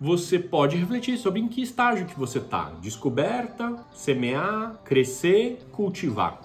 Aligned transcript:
você 0.00 0.38
pode 0.38 0.78
refletir 0.78 1.18
sobre 1.18 1.40
em 1.40 1.46
que 1.46 1.60
estágio 1.60 2.06
que 2.06 2.18
você 2.18 2.38
está. 2.38 2.70
Descoberta, 2.80 3.76
semear, 3.92 4.80
crescer, 4.82 5.58
cultivar. 5.70 6.40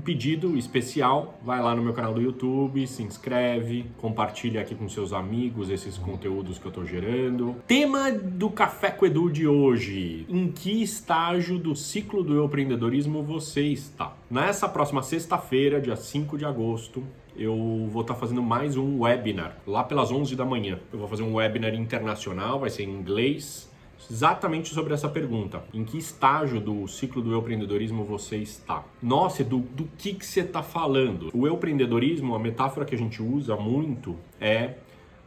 Um 0.00 0.02
pedido 0.02 0.56
especial, 0.56 1.38
vai 1.44 1.62
lá 1.62 1.74
no 1.76 1.82
meu 1.82 1.92
canal 1.92 2.14
do 2.14 2.22
YouTube, 2.22 2.86
se 2.86 3.02
inscreve, 3.02 3.84
compartilha 3.98 4.62
aqui 4.62 4.74
com 4.74 4.88
seus 4.88 5.12
amigos 5.12 5.68
esses 5.68 5.98
conteúdos 5.98 6.58
que 6.58 6.64
eu 6.64 6.72
tô 6.72 6.86
gerando. 6.86 7.56
Tema 7.66 8.10
do 8.10 8.48
Café 8.48 8.90
com 8.90 9.04
Edu 9.04 9.30
de 9.30 9.46
hoje: 9.46 10.24
em 10.26 10.50
que 10.50 10.82
estágio 10.82 11.58
do 11.58 11.76
ciclo 11.76 12.24
do 12.24 12.42
empreendedorismo 12.42 13.22
você 13.22 13.64
está? 13.64 14.16
Nessa 14.30 14.66
próxima 14.66 15.02
sexta-feira, 15.02 15.78
dia 15.78 15.96
5 15.96 16.38
de 16.38 16.46
agosto, 16.46 17.04
eu 17.36 17.86
vou 17.90 18.00
estar 18.00 18.14
tá 18.14 18.20
fazendo 18.20 18.42
mais 18.42 18.78
um 18.78 19.00
webinar 19.00 19.58
lá 19.66 19.84
pelas 19.84 20.10
11 20.10 20.34
da 20.34 20.46
manhã. 20.46 20.78
Eu 20.90 20.98
vou 20.98 21.08
fazer 21.08 21.24
um 21.24 21.34
webinar 21.34 21.74
internacional, 21.74 22.58
vai 22.58 22.70
ser 22.70 22.84
em 22.84 22.90
inglês 22.90 23.69
exatamente 24.10 24.72
sobre 24.72 24.94
essa 24.94 25.08
pergunta. 25.08 25.62
Em 25.74 25.84
que 25.84 25.98
estágio 25.98 26.60
do 26.60 26.86
ciclo 26.86 27.20
do 27.22 27.36
empreendedorismo 27.36 28.04
você 28.04 28.36
está? 28.36 28.84
Nossa, 29.02 29.42
do, 29.42 29.58
do 29.58 29.88
que, 29.98 30.14
que 30.14 30.24
você 30.24 30.40
está 30.40 30.62
falando? 30.62 31.30
O 31.34 31.48
empreendedorismo, 31.48 32.34
a 32.34 32.38
metáfora 32.38 32.86
que 32.86 32.94
a 32.94 32.98
gente 32.98 33.22
usa 33.22 33.56
muito 33.56 34.16
é 34.40 34.74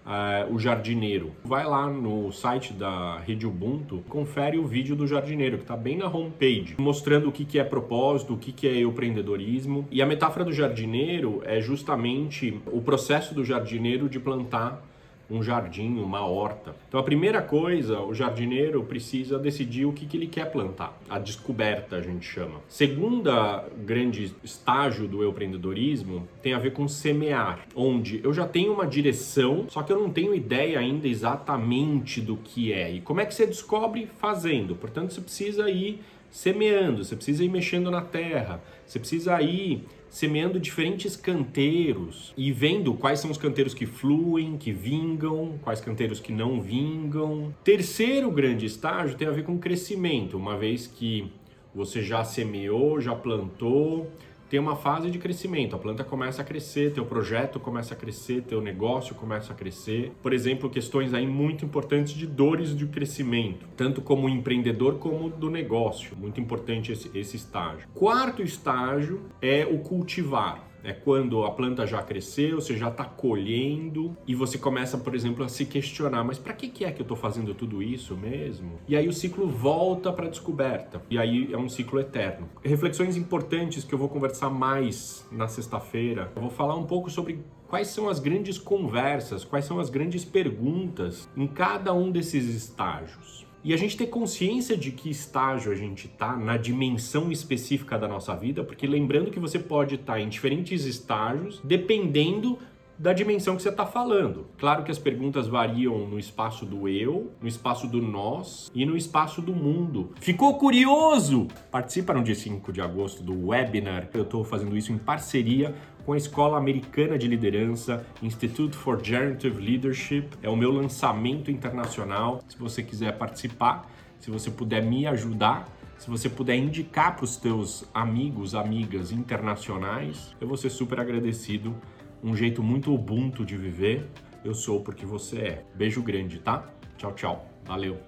Uh, 0.03 0.53
o 0.53 0.59
jardineiro. 0.59 1.31
Vai 1.45 1.63
lá 1.63 1.89
no 1.89 2.29
site 2.33 2.73
da 2.73 3.19
Rede 3.19 3.47
Ubuntu, 3.47 4.03
confere 4.09 4.57
o 4.57 4.67
vídeo 4.67 4.97
do 4.97 5.07
jardineiro, 5.07 5.55
que 5.55 5.63
está 5.63 5.77
bem 5.77 5.97
na 5.97 6.07
homepage, 6.07 6.75
mostrando 6.77 7.29
o 7.29 7.31
que, 7.31 7.45
que 7.45 7.57
é 7.57 7.63
propósito, 7.63 8.33
o 8.33 8.37
que, 8.37 8.51
que 8.51 8.67
é 8.67 8.81
empreendedorismo. 8.81 9.87
E 9.89 10.01
a 10.01 10.05
metáfora 10.05 10.43
do 10.43 10.51
jardineiro 10.51 11.41
é 11.45 11.61
justamente 11.61 12.61
o 12.65 12.81
processo 12.81 13.33
do 13.33 13.45
jardineiro 13.45 14.09
de 14.09 14.19
plantar 14.19 14.83
um 15.29 15.41
jardim, 15.41 15.97
uma 15.97 16.25
horta. 16.25 16.75
Então 16.87 16.99
a 16.99 17.03
primeira 17.03 17.41
coisa, 17.41 17.99
o 17.99 18.13
jardineiro 18.13 18.83
precisa 18.83 19.39
decidir 19.39 19.85
o 19.85 19.93
que, 19.93 20.05
que 20.05 20.17
ele 20.17 20.27
quer 20.27 20.51
plantar. 20.51 20.97
A 21.09 21.19
descoberta 21.19 21.95
a 21.95 22.01
gente 22.01 22.25
chama. 22.25 22.61
Segunda 22.67 23.65
grande 23.85 24.33
estágio 24.43 25.07
do 25.07 25.27
empreendedorismo 25.27 26.27
tem 26.41 26.53
a 26.53 26.59
ver 26.59 26.73
com 26.73 26.87
semear, 26.87 27.67
onde 27.75 28.21
eu 28.23 28.33
já 28.33 28.47
tenho 28.47 28.73
uma 28.73 28.85
direção, 28.85 29.65
só 29.69 29.81
que 29.81 29.91
eu 29.91 29.99
não 29.99 30.09
tenho 30.09 30.35
ideia 30.35 30.79
ainda 30.79 31.07
exatamente 31.07 32.21
do 32.21 32.37
que 32.37 32.71
é. 32.71 32.91
E 32.91 33.01
como 33.01 33.21
é 33.21 33.25
que 33.25 33.33
você 33.33 33.45
descobre 33.45 34.07
fazendo? 34.17 34.75
Portanto, 34.75 35.13
você 35.13 35.21
precisa 35.21 35.69
ir 35.69 36.01
semeando, 36.33 37.05
você 37.05 37.15
precisa 37.15 37.43
ir 37.43 37.49
mexendo 37.49 37.91
na 37.91 38.01
terra, 38.01 38.59
você 38.87 38.97
precisa 38.97 39.39
ir 39.39 39.83
semeando 40.09 40.59
diferentes 40.59 41.15
canteiros 41.15 42.33
e 42.35 42.51
vendo 42.51 42.95
quais 42.95 43.19
são 43.19 43.29
os 43.29 43.37
canteiros 43.37 43.75
que 43.75 43.85
fluem, 43.85 44.57
que 44.57 44.71
vingam, 44.71 45.59
quais 45.61 45.79
canteiros 45.79 46.19
que 46.19 46.31
não 46.31 46.59
vingam. 46.59 47.53
Terceiro 47.63 48.31
grande 48.31 48.65
estágio 48.65 49.15
tem 49.15 49.27
a 49.27 49.31
ver 49.31 49.43
com 49.43 49.59
crescimento, 49.59 50.35
uma 50.35 50.57
vez 50.57 50.87
que 50.87 51.31
você 51.73 52.01
já 52.01 52.23
semeou, 52.23 52.99
já 52.99 53.13
plantou, 53.13 54.11
tem 54.53 54.59
uma 54.59 54.75
fase 54.75 55.09
de 55.09 55.17
crescimento. 55.17 55.75
A 55.75 55.79
planta 55.79 56.03
começa 56.03 56.43
a 56.43 56.45
crescer, 56.45 56.93
teu 56.93 57.03
projeto 57.03 57.59
começa 57.59 57.95
a 57.95 57.97
crescer, 57.97 58.43
teu 58.43 58.61
negócio 58.61 59.15
começa 59.15 59.51
a 59.51 59.55
crescer. 59.55 60.11
Por 60.21 60.31
exemplo, 60.31 60.69
questões 60.69 61.11
aí 61.11 61.25
muito 61.25 61.65
importantes 61.65 62.13
de 62.13 62.27
dores 62.27 62.77
de 62.77 62.85
crescimento, 62.85 63.65
tanto 63.75 63.99
como 63.99 64.29
empreendedor 64.29 64.99
como 64.99 65.27
do 65.27 65.49
negócio. 65.49 66.15
Muito 66.15 66.39
importante 66.39 66.91
esse, 66.91 67.09
esse 67.17 67.35
estágio. 67.35 67.87
Quarto 67.95 68.43
estágio 68.43 69.23
é 69.41 69.65
o 69.65 69.79
cultivar 69.79 70.72
é 70.83 70.91
quando 70.91 71.43
a 71.43 71.51
planta 71.51 71.87
já 71.87 72.01
cresceu, 72.01 72.59
você 72.59 72.75
já 72.75 72.89
está 72.89 73.05
colhendo 73.05 74.15
e 74.27 74.35
você 74.35 74.57
começa, 74.57 74.97
por 74.97 75.15
exemplo, 75.15 75.43
a 75.43 75.49
se 75.49 75.65
questionar: 75.65 76.23
mas 76.23 76.37
para 76.37 76.53
que, 76.53 76.67
que 76.67 76.83
é 76.83 76.91
que 76.91 77.01
eu 77.01 77.03
estou 77.03 77.17
fazendo 77.17 77.53
tudo 77.53 77.81
isso 77.81 78.17
mesmo? 78.17 78.79
E 78.87 78.95
aí 78.95 79.07
o 79.07 79.13
ciclo 79.13 79.47
volta 79.47 80.11
para 80.11 80.27
a 80.27 80.29
descoberta. 80.29 81.01
E 81.09 81.17
aí 81.17 81.51
é 81.51 81.57
um 81.57 81.69
ciclo 81.69 81.99
eterno. 81.99 82.49
Reflexões 82.63 83.15
importantes 83.15 83.83
que 83.83 83.93
eu 83.93 83.99
vou 83.99 84.09
conversar 84.09 84.49
mais 84.49 85.25
na 85.31 85.47
sexta-feira. 85.47 86.31
Eu 86.35 86.41
vou 86.41 86.51
falar 86.51 86.75
um 86.75 86.85
pouco 86.85 87.09
sobre 87.09 87.39
quais 87.67 87.87
são 87.87 88.09
as 88.09 88.19
grandes 88.19 88.57
conversas, 88.57 89.43
quais 89.43 89.65
são 89.65 89.79
as 89.79 89.89
grandes 89.89 90.25
perguntas 90.25 91.29
em 91.35 91.47
cada 91.47 91.93
um 91.93 92.11
desses 92.11 92.45
estágios. 92.45 93.47
E 93.63 93.73
a 93.73 93.77
gente 93.77 93.95
ter 93.95 94.07
consciência 94.07 94.75
de 94.75 94.91
que 94.91 95.09
estágio 95.09 95.71
a 95.71 95.75
gente 95.75 96.07
está 96.07 96.35
na 96.35 96.57
dimensão 96.57 97.31
específica 97.31 97.97
da 97.97 98.09
nossa 98.09 98.35
vida, 98.35 98.61
porque 98.61 98.85
lembrando 98.85 99.31
que 99.31 99.39
você 99.39 99.57
pode 99.57 99.95
estar 99.95 100.13
tá 100.13 100.19
em 100.19 100.27
diferentes 100.27 100.83
estágios 100.83 101.61
dependendo 101.63 102.59
da 102.97 103.13
dimensão 103.13 103.55
que 103.55 103.61
você 103.61 103.69
está 103.69 103.85
falando. 103.85 104.47
Claro 104.57 104.83
que 104.83 104.91
as 104.91 104.99
perguntas 104.99 105.47
variam 105.47 106.07
no 106.07 106.19
espaço 106.19 106.65
do 106.65 106.87
eu, 106.87 107.31
no 107.41 107.47
espaço 107.47 107.87
do 107.87 108.01
nós 108.01 108.71
e 108.73 108.85
no 108.85 108.95
espaço 108.95 109.41
do 109.41 109.53
mundo. 109.53 110.11
Ficou 110.19 110.57
curioso? 110.57 111.47
Participa 111.71 112.13
no 112.13 112.23
dia 112.23 112.35
5 112.35 112.71
de 112.71 112.81
agosto 112.81 113.23
do 113.23 113.47
webinar. 113.47 114.09
Eu 114.13 114.23
estou 114.23 114.43
fazendo 114.43 114.77
isso 114.77 114.91
em 114.91 114.97
parceria 114.97 115.73
com 116.05 116.13
a 116.13 116.17
Escola 116.17 116.57
Americana 116.57 117.17
de 117.17 117.27
Liderança, 117.27 118.05
Institute 118.21 118.75
for 118.75 119.03
Generative 119.03 119.59
Leadership. 119.59 120.29
É 120.41 120.49
o 120.49 120.55
meu 120.55 120.71
lançamento 120.71 121.49
internacional. 121.49 122.41
Se 122.47 122.57
você 122.57 122.83
quiser 122.83 123.17
participar, 123.17 123.89
se 124.19 124.29
você 124.29 124.51
puder 124.51 124.83
me 124.83 125.07
ajudar, 125.07 125.67
se 125.97 126.09
você 126.09 126.29
puder 126.29 126.55
indicar 126.57 127.15
para 127.15 127.23
os 127.23 127.37
teus 127.37 127.85
amigos, 127.93 128.55
amigas 128.55 129.11
internacionais, 129.11 130.35
eu 130.39 130.47
vou 130.47 130.57
ser 130.57 130.69
super 130.69 130.99
agradecido 130.99 131.75
um 132.23 132.35
jeito 132.35 132.63
muito 132.63 132.93
ubuntu 132.93 133.45
de 133.45 133.57
viver. 133.57 134.09
Eu 134.43 134.53
sou 134.53 134.81
porque 134.81 135.05
você 135.05 135.37
é. 135.39 135.65
Beijo 135.75 136.01
grande, 136.01 136.39
tá? 136.39 136.67
Tchau, 136.97 137.13
tchau. 137.13 137.47
Valeu. 137.65 137.99